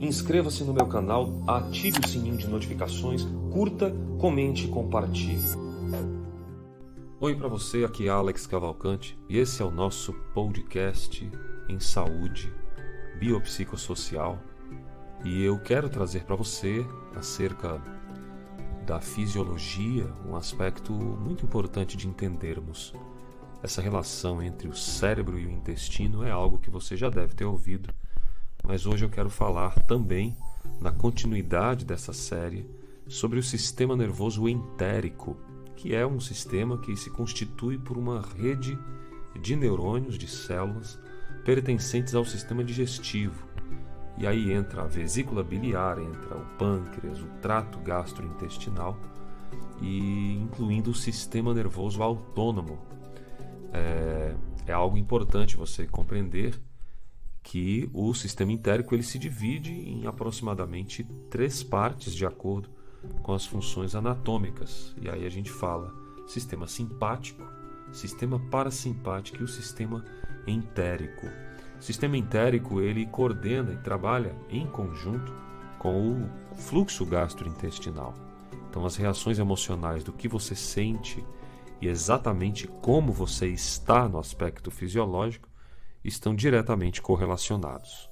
inscreva-se 0.00 0.62
no 0.64 0.74
meu 0.74 0.86
canal, 0.86 1.42
ative 1.46 2.00
o 2.00 2.08
sininho 2.08 2.36
de 2.36 2.46
notificações, 2.46 3.26
curta, 3.50 3.92
comente 4.18 4.66
e 4.66 4.68
compartilhe. 4.68 5.66
Oi 7.18 7.34
para 7.34 7.48
você, 7.48 7.84
aqui 7.84 8.08
é 8.08 8.10
Alex 8.10 8.46
Cavalcante 8.46 9.18
e 9.28 9.38
esse 9.38 9.62
é 9.62 9.64
o 9.64 9.70
nosso 9.70 10.12
podcast 10.34 11.30
em 11.68 11.80
saúde 11.80 12.52
biopsicossocial 13.18 14.38
e 15.24 15.42
eu 15.42 15.58
quero 15.58 15.88
trazer 15.88 16.24
para 16.24 16.36
você 16.36 16.86
acerca 17.14 17.80
da 18.86 19.00
fisiologia 19.00 20.06
um 20.28 20.36
aspecto 20.36 20.92
muito 20.92 21.44
importante 21.44 21.96
de 21.96 22.06
entendermos. 22.06 22.92
Essa 23.62 23.80
relação 23.80 24.42
entre 24.42 24.68
o 24.68 24.76
cérebro 24.76 25.38
e 25.38 25.46
o 25.46 25.50
intestino 25.50 26.22
é 26.22 26.30
algo 26.30 26.58
que 26.58 26.70
você 26.70 26.96
já 26.96 27.08
deve 27.08 27.34
ter 27.34 27.46
ouvido 27.46 27.92
mas 28.66 28.84
hoje 28.84 29.04
eu 29.04 29.08
quero 29.08 29.30
falar 29.30 29.74
também, 29.84 30.36
na 30.80 30.90
continuidade 30.90 31.84
dessa 31.84 32.12
série, 32.12 32.68
sobre 33.06 33.38
o 33.38 33.42
sistema 33.42 33.96
nervoso 33.96 34.48
entérico, 34.48 35.36
que 35.76 35.94
é 35.94 36.04
um 36.04 36.18
sistema 36.18 36.76
que 36.78 36.96
se 36.96 37.08
constitui 37.10 37.78
por 37.78 37.96
uma 37.96 38.20
rede 38.20 38.76
de 39.40 39.54
neurônios, 39.54 40.18
de 40.18 40.26
células, 40.26 40.98
pertencentes 41.44 42.14
ao 42.14 42.24
sistema 42.24 42.64
digestivo. 42.64 43.46
E 44.18 44.26
aí 44.26 44.52
entra 44.52 44.82
a 44.82 44.86
vesícula 44.86 45.44
biliar, 45.44 45.98
entra 45.98 46.36
o 46.36 46.44
pâncreas, 46.58 47.20
o 47.20 47.26
trato 47.40 47.78
gastrointestinal 47.78 48.98
e 49.80 50.34
incluindo 50.42 50.90
o 50.90 50.94
sistema 50.94 51.54
nervoso 51.54 52.02
autônomo. 52.02 52.78
É, 53.72 54.34
é 54.66 54.72
algo 54.72 54.96
importante 54.96 55.56
você 55.56 55.86
compreender 55.86 56.58
que 57.46 57.88
o 57.94 58.12
sistema 58.12 58.50
entérico 58.50 58.92
ele 58.92 59.04
se 59.04 59.20
divide 59.20 59.72
em 59.72 60.04
aproximadamente 60.04 61.04
três 61.30 61.62
partes 61.62 62.12
de 62.12 62.26
acordo 62.26 62.68
com 63.22 63.32
as 63.32 63.46
funções 63.46 63.94
anatômicas. 63.94 64.92
E 65.00 65.08
aí 65.08 65.24
a 65.24 65.28
gente 65.28 65.48
fala 65.48 65.94
sistema 66.26 66.66
simpático, 66.66 67.40
sistema 67.92 68.40
parasimpático 68.50 69.38
e 69.40 69.44
o 69.44 69.48
sistema 69.48 70.04
entérico. 70.44 71.28
O 71.78 71.82
sistema 71.82 72.18
entérico 72.18 72.80
ele 72.80 73.06
coordena 73.06 73.72
e 73.72 73.78
trabalha 73.78 74.34
em 74.50 74.66
conjunto 74.66 75.32
com 75.78 76.14
o 76.14 76.56
fluxo 76.56 77.06
gastrointestinal. 77.06 78.12
Então 78.68 78.84
as 78.84 78.96
reações 78.96 79.38
emocionais 79.38 80.02
do 80.02 80.12
que 80.12 80.26
você 80.26 80.56
sente 80.56 81.24
e 81.80 81.86
exatamente 81.86 82.66
como 82.66 83.12
você 83.12 83.46
está 83.46 84.08
no 84.08 84.18
aspecto 84.18 84.68
fisiológico 84.68 85.48
estão 86.06 86.34
diretamente 86.34 87.02
correlacionados. 87.02 88.08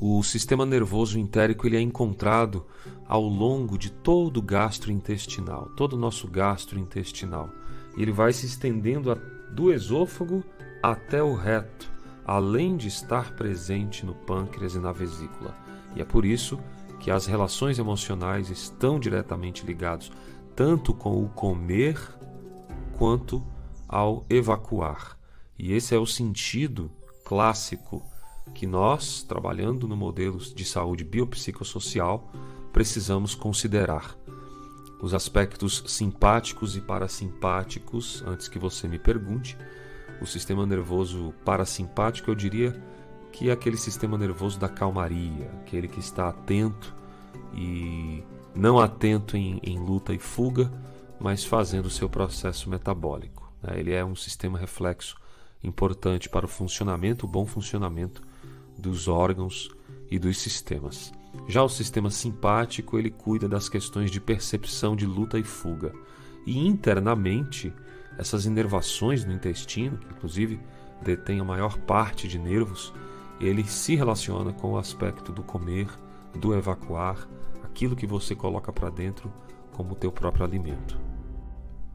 O 0.00 0.22
sistema 0.22 0.64
nervoso 0.64 1.18
entérico 1.18 1.66
ele 1.66 1.76
é 1.76 1.80
encontrado 1.80 2.64
ao 3.06 3.22
longo 3.22 3.76
de 3.76 3.90
todo 3.90 4.36
o 4.36 4.42
gastrointestinal, 4.42 5.70
todo 5.76 5.94
o 5.94 5.98
nosso 5.98 6.28
gastrointestinal. 6.28 7.50
Ele 7.96 8.12
vai 8.12 8.32
se 8.32 8.46
estendendo 8.46 9.14
do 9.50 9.72
esôfago 9.72 10.44
até 10.82 11.22
o 11.22 11.34
reto, 11.34 11.90
além 12.24 12.76
de 12.76 12.86
estar 12.86 13.34
presente 13.34 14.06
no 14.06 14.14
pâncreas 14.14 14.74
e 14.74 14.78
na 14.78 14.92
vesícula. 14.92 15.56
E 15.96 16.00
é 16.00 16.04
por 16.04 16.24
isso 16.24 16.60
que 17.00 17.10
as 17.10 17.26
relações 17.26 17.78
emocionais 17.78 18.50
estão 18.50 19.00
diretamente 19.00 19.66
ligadas 19.66 20.10
tanto 20.54 20.92
com 20.92 21.22
o 21.22 21.28
comer 21.28 21.96
quanto 22.96 23.40
ao 23.88 24.26
evacuar. 24.28 25.16
E 25.58 25.72
esse 25.72 25.94
é 25.94 25.98
o 25.98 26.06
sentido 26.06 26.90
clássico 27.24 28.02
que 28.54 28.66
nós, 28.66 29.22
trabalhando 29.22 29.88
no 29.88 29.96
modelo 29.96 30.38
de 30.38 30.64
saúde 30.64 31.04
biopsicossocial, 31.04 32.30
precisamos 32.72 33.34
considerar. 33.34 34.16
Os 35.00 35.14
aspectos 35.14 35.82
simpáticos 35.86 36.76
e 36.76 36.80
parasimpáticos, 36.80 38.22
antes 38.26 38.48
que 38.48 38.58
você 38.58 38.88
me 38.88 38.98
pergunte, 38.98 39.56
o 40.20 40.26
sistema 40.26 40.66
nervoso 40.66 41.34
parasimpático 41.44 42.30
eu 42.30 42.34
diria 42.34 42.82
que 43.32 43.50
é 43.50 43.52
aquele 43.52 43.76
sistema 43.76 44.16
nervoso 44.18 44.58
da 44.58 44.68
calmaria, 44.68 45.50
aquele 45.60 45.86
que 45.86 46.00
está 46.00 46.28
atento 46.28 46.94
e 47.54 48.24
não 48.54 48.80
atento 48.80 49.36
em, 49.36 49.60
em 49.62 49.78
luta 49.78 50.12
e 50.12 50.18
fuga, 50.18 50.72
mas 51.20 51.44
fazendo 51.44 51.86
o 51.86 51.90
seu 51.90 52.08
processo 52.08 52.68
metabólico. 52.68 53.52
Né? 53.62 53.78
Ele 53.78 53.92
é 53.92 54.04
um 54.04 54.16
sistema 54.16 54.58
reflexo 54.58 55.16
importante 55.62 56.28
para 56.28 56.46
o 56.46 56.48
funcionamento, 56.48 57.26
o 57.26 57.28
bom 57.28 57.46
funcionamento 57.46 58.22
dos 58.76 59.08
órgãos 59.08 59.70
e 60.10 60.18
dos 60.18 60.38
sistemas. 60.38 61.12
Já 61.48 61.62
o 61.62 61.68
sistema 61.68 62.10
simpático, 62.10 62.98
ele 62.98 63.10
cuida 63.10 63.48
das 63.48 63.68
questões 63.68 64.10
de 64.10 64.20
percepção 64.20 64.96
de 64.96 65.06
luta 65.06 65.38
e 65.38 65.42
fuga. 65.42 65.92
E 66.46 66.66
internamente, 66.66 67.72
essas 68.16 68.46
inervações 68.46 69.24
no 69.24 69.32
intestino, 69.32 69.98
que 69.98 70.06
inclusive 70.06 70.60
detém 71.02 71.40
a 71.40 71.44
maior 71.44 71.78
parte 71.78 72.26
de 72.26 72.38
nervos, 72.38 72.92
ele 73.40 73.64
se 73.64 73.94
relaciona 73.94 74.52
com 74.52 74.72
o 74.72 74.78
aspecto 74.78 75.32
do 75.32 75.42
comer, 75.42 75.88
do 76.34 76.54
evacuar, 76.54 77.28
aquilo 77.62 77.94
que 77.94 78.06
você 78.06 78.34
coloca 78.34 78.72
para 78.72 78.90
dentro 78.90 79.32
como 79.72 79.94
teu 79.94 80.10
próprio 80.10 80.44
alimento. 80.44 81.07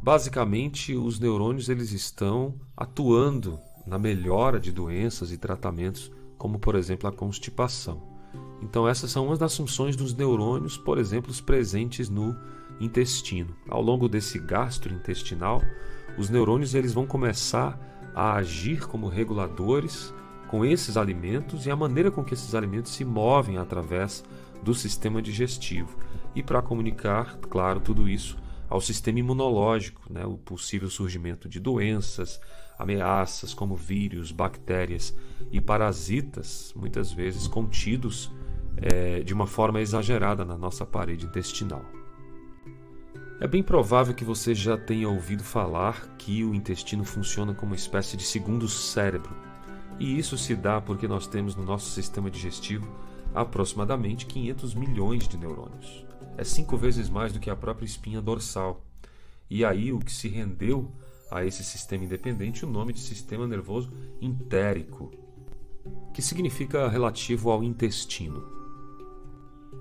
Basicamente, 0.00 0.94
os 0.94 1.18
neurônios 1.18 1.68
eles 1.68 1.92
estão 1.92 2.54
atuando 2.76 3.58
na 3.86 3.98
melhora 3.98 4.60
de 4.60 4.70
doenças 4.70 5.32
e 5.32 5.38
tratamentos, 5.38 6.12
como 6.36 6.58
por 6.58 6.74
exemplo 6.76 7.08
a 7.08 7.12
constipação. 7.12 8.02
Então 8.62 8.86
essas 8.86 9.10
são 9.10 9.26
umas 9.26 9.38
das 9.38 9.56
funções 9.56 9.96
dos 9.96 10.14
neurônios, 10.14 10.76
por 10.76 10.98
exemplo, 10.98 11.30
os 11.30 11.40
presentes 11.40 12.08
no 12.08 12.36
intestino. 12.80 13.54
Ao 13.68 13.82
longo 13.82 14.08
desse 14.08 14.38
gastrointestinal, 14.38 15.62
os 16.16 16.30
neurônios 16.30 16.74
eles 16.74 16.92
vão 16.92 17.06
começar 17.06 17.78
a 18.14 18.34
agir 18.34 18.86
como 18.86 19.08
reguladores 19.08 20.14
com 20.48 20.64
esses 20.64 20.96
alimentos 20.96 21.66
e 21.66 21.70
a 21.70 21.76
maneira 21.76 22.10
com 22.10 22.24
que 22.24 22.34
esses 22.34 22.54
alimentos 22.54 22.92
se 22.92 23.04
movem 23.04 23.58
através 23.58 24.24
do 24.62 24.74
sistema 24.74 25.20
digestivo. 25.20 25.96
E 26.34 26.42
para 26.42 26.62
comunicar, 26.62 27.36
claro, 27.48 27.80
tudo 27.80 28.08
isso 28.08 28.36
ao 28.68 28.80
sistema 28.80 29.18
imunológico, 29.18 30.02
né, 30.12 30.24
o 30.24 30.36
possível 30.36 30.90
surgimento 30.90 31.48
de 31.48 31.58
doenças, 31.58 32.40
ameaças 32.78 33.54
como 33.54 33.74
vírus, 33.74 34.30
bactérias 34.30 35.16
e 35.50 35.60
parasitas, 35.60 36.72
muitas 36.76 37.10
vezes 37.10 37.48
contidos 37.48 38.30
é, 38.76 39.20
de 39.20 39.34
uma 39.34 39.46
forma 39.46 39.80
exagerada 39.80 40.44
na 40.44 40.56
nossa 40.56 40.84
parede 40.86 41.26
intestinal. 41.26 41.84
É 43.40 43.46
bem 43.46 43.62
provável 43.62 44.14
que 44.14 44.24
você 44.24 44.54
já 44.54 44.76
tenha 44.76 45.08
ouvido 45.08 45.44
falar 45.44 46.16
que 46.18 46.44
o 46.44 46.54
intestino 46.54 47.04
funciona 47.04 47.54
como 47.54 47.72
uma 47.72 47.76
espécie 47.76 48.16
de 48.16 48.24
segundo 48.24 48.68
cérebro. 48.68 49.34
E 49.98 50.18
isso 50.18 50.36
se 50.36 50.54
dá 50.54 50.80
porque 50.80 51.08
nós 51.08 51.26
temos 51.26 51.54
no 51.54 51.64
nosso 51.64 51.90
sistema 51.90 52.30
digestivo 52.30 52.88
aproximadamente 53.34 54.26
500 54.26 54.74
milhões 54.74 55.28
de 55.28 55.36
neurônios 55.36 56.08
é 56.38 56.44
cinco 56.44 56.76
vezes 56.76 57.10
mais 57.10 57.32
do 57.32 57.40
que 57.40 57.50
a 57.50 57.56
própria 57.56 57.84
espinha 57.84 58.22
dorsal. 58.22 58.84
E 59.50 59.64
aí 59.64 59.92
o 59.92 59.98
que 59.98 60.12
se 60.12 60.28
rendeu 60.28 60.90
a 61.30 61.44
esse 61.44 61.64
sistema 61.64 62.04
independente 62.04 62.64
o 62.64 62.70
nome 62.70 62.92
de 62.92 63.00
sistema 63.00 63.46
nervoso 63.46 63.92
entérico, 64.20 65.10
que 66.14 66.22
significa 66.22 66.88
relativo 66.88 67.50
ao 67.50 67.62
intestino. 67.64 68.46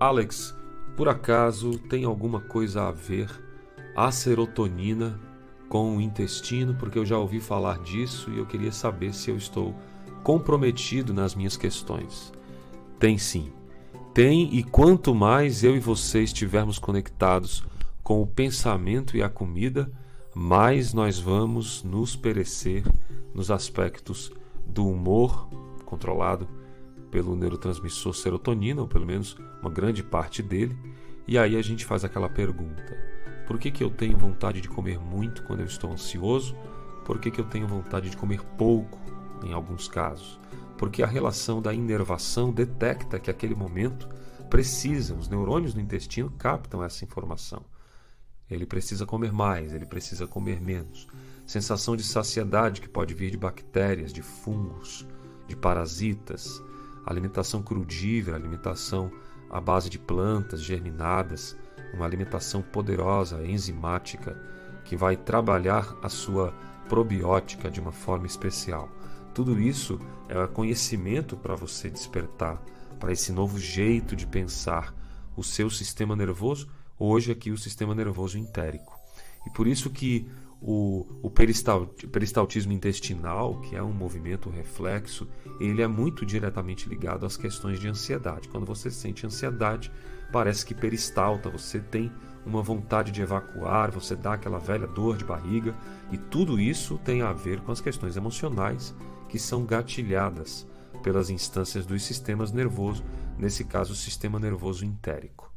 Alex, 0.00 0.54
por 0.96 1.10
acaso 1.10 1.78
tem 1.78 2.04
alguma 2.04 2.40
coisa 2.40 2.88
a 2.88 2.90
ver 2.90 3.30
a 3.94 4.10
serotonina 4.10 5.20
com 5.68 5.96
o 5.96 6.00
intestino? 6.00 6.74
Porque 6.74 6.98
eu 6.98 7.04
já 7.04 7.18
ouvi 7.18 7.38
falar 7.38 7.80
disso 7.80 8.30
e 8.30 8.38
eu 8.38 8.46
queria 8.46 8.72
saber 8.72 9.12
se 9.12 9.30
eu 9.30 9.36
estou 9.36 9.74
comprometido 10.22 11.12
nas 11.12 11.34
minhas 11.34 11.56
questões. 11.56 12.32
Tem 12.98 13.18
sim. 13.18 13.52
Tem, 14.16 14.48
e 14.54 14.62
quanto 14.62 15.14
mais 15.14 15.62
eu 15.62 15.76
e 15.76 15.78
você 15.78 16.22
estivermos 16.22 16.78
conectados 16.78 17.62
com 18.02 18.22
o 18.22 18.26
pensamento 18.26 19.14
e 19.14 19.22
a 19.22 19.28
comida, 19.28 19.92
mais 20.34 20.94
nós 20.94 21.18
vamos 21.18 21.82
nos 21.82 22.16
perecer 22.16 22.82
nos 23.34 23.50
aspectos 23.50 24.32
do 24.66 24.88
humor, 24.88 25.46
controlado 25.84 26.48
pelo 27.10 27.36
neurotransmissor 27.36 28.14
serotonina, 28.14 28.80
ou 28.80 28.88
pelo 28.88 29.04
menos 29.04 29.36
uma 29.60 29.70
grande 29.70 30.02
parte 30.02 30.42
dele. 30.42 30.74
E 31.28 31.36
aí 31.36 31.54
a 31.54 31.60
gente 31.60 31.84
faz 31.84 32.02
aquela 32.02 32.30
pergunta: 32.30 32.96
por 33.46 33.58
que, 33.58 33.70
que 33.70 33.84
eu 33.84 33.90
tenho 33.90 34.16
vontade 34.16 34.62
de 34.62 34.68
comer 34.70 34.98
muito 34.98 35.42
quando 35.42 35.60
eu 35.60 35.66
estou 35.66 35.92
ansioso? 35.92 36.56
Por 37.04 37.18
que, 37.18 37.30
que 37.30 37.38
eu 37.38 37.44
tenho 37.44 37.68
vontade 37.68 38.08
de 38.08 38.16
comer 38.16 38.40
pouco 38.56 38.98
em 39.44 39.52
alguns 39.52 39.88
casos? 39.88 40.40
Porque 40.78 41.02
a 41.02 41.06
relação 41.06 41.60
da 41.60 41.72
inervação 41.72 42.52
detecta 42.52 43.18
que 43.18 43.30
aquele 43.30 43.54
momento 43.54 44.08
precisa, 44.50 45.14
os 45.14 45.28
neurônios 45.28 45.74
no 45.74 45.80
intestino 45.80 46.30
captam 46.30 46.82
essa 46.82 47.04
informação. 47.04 47.64
Ele 48.50 48.64
precisa 48.64 49.04
comer 49.04 49.32
mais, 49.32 49.72
ele 49.72 49.86
precisa 49.86 50.26
comer 50.26 50.60
menos. 50.60 51.08
Sensação 51.44 51.96
de 51.96 52.02
saciedade 52.04 52.80
que 52.80 52.88
pode 52.88 53.12
vir 53.14 53.30
de 53.30 53.36
bactérias, 53.36 54.12
de 54.12 54.22
fungos, 54.22 55.06
de 55.48 55.56
parasitas. 55.56 56.62
alimentação 57.04 57.62
crudívora, 57.62 58.36
alimentação 58.36 59.12
à 59.48 59.60
base 59.60 59.88
de 59.88 59.98
plantas 59.98 60.60
germinadas, 60.60 61.56
uma 61.94 62.04
alimentação 62.04 62.62
poderosa, 62.62 63.46
enzimática, 63.46 64.36
que 64.84 64.96
vai 64.96 65.16
trabalhar 65.16 65.96
a 66.02 66.08
sua 66.08 66.52
probiótica 66.88 67.70
de 67.70 67.80
uma 67.80 67.92
forma 67.92 68.26
especial. 68.26 68.88
Tudo 69.36 69.60
isso 69.60 70.00
é 70.30 70.46
conhecimento 70.46 71.36
para 71.36 71.54
você 71.54 71.90
despertar 71.90 72.56
para 72.98 73.12
esse 73.12 73.30
novo 73.30 73.58
jeito 73.58 74.16
de 74.16 74.26
pensar 74.26 74.94
o 75.36 75.44
seu 75.44 75.68
sistema 75.68 76.16
nervoso, 76.16 76.66
hoje 76.98 77.32
aqui 77.32 77.50
o 77.50 77.58
sistema 77.58 77.94
nervoso 77.94 78.38
entérico. 78.38 78.98
E 79.46 79.50
por 79.50 79.66
isso 79.66 79.90
que 79.90 80.26
o, 80.58 81.06
o 81.22 81.30
peristaltismo 81.30 82.72
intestinal, 82.72 83.60
que 83.60 83.76
é 83.76 83.82
um 83.82 83.92
movimento 83.92 84.48
reflexo, 84.48 85.28
ele 85.60 85.82
é 85.82 85.86
muito 85.86 86.24
diretamente 86.24 86.88
ligado 86.88 87.26
às 87.26 87.36
questões 87.36 87.78
de 87.78 87.88
ansiedade. 87.88 88.48
Quando 88.48 88.64
você 88.64 88.90
sente 88.90 89.26
ansiedade, 89.26 89.92
parece 90.32 90.64
que 90.64 90.74
peristalta, 90.74 91.48
você 91.48 91.80
tem 91.80 92.10
uma 92.44 92.62
vontade 92.62 93.10
de 93.10 93.22
evacuar, 93.22 93.90
você 93.90 94.14
dá 94.14 94.34
aquela 94.34 94.58
velha 94.58 94.86
dor 94.86 95.16
de 95.16 95.24
barriga, 95.24 95.74
e 96.12 96.16
tudo 96.16 96.60
isso 96.60 96.98
tem 96.98 97.22
a 97.22 97.32
ver 97.32 97.60
com 97.60 97.72
as 97.72 97.80
questões 97.80 98.16
emocionais 98.16 98.94
que 99.28 99.38
são 99.38 99.64
gatilhadas 99.64 100.66
pelas 101.02 101.30
instâncias 101.30 101.84
dos 101.84 102.04
sistemas 102.04 102.52
nervosos, 102.52 103.04
nesse 103.36 103.64
caso 103.64 103.92
o 103.92 103.96
sistema 103.96 104.38
nervoso 104.38 104.84
entérico. 104.84 105.55